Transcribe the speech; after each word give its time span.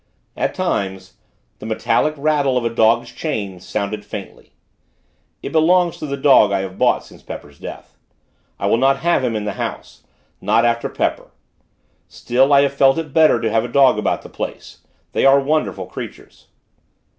At 0.35 0.55
times, 0.55 1.17
the 1.59 1.67
metallic 1.67 2.15
rattle 2.17 2.57
of 2.57 2.65
a 2.65 2.73
dog's 2.73 3.11
chain, 3.11 3.59
sounded 3.59 4.03
faintly. 4.03 4.51
It 5.43 5.51
belongs 5.51 5.97
to 5.97 6.07
the 6.07 6.17
dog 6.17 6.51
I 6.51 6.61
have 6.61 6.79
bought, 6.79 7.03
since 7.03 7.21
Pepper's 7.21 7.59
death. 7.59 7.95
I 8.57 8.65
will 8.65 8.77
not 8.79 9.01
have 9.01 9.23
him 9.23 9.35
in 9.35 9.43
the 9.45 9.53
house 9.61 10.01
not 10.41 10.65
after 10.65 10.89
Pepper. 10.89 11.29
Still, 12.07 12.51
I 12.51 12.63
have 12.63 12.73
felt 12.73 12.97
it 12.97 13.13
better 13.13 13.39
to 13.41 13.51
have 13.51 13.63
a 13.63 13.67
dog 13.67 13.99
about 13.99 14.23
the 14.23 14.29
place. 14.29 14.79
They 15.11 15.23
are 15.23 15.39
wonderful 15.39 15.85
creatures. 15.85 16.47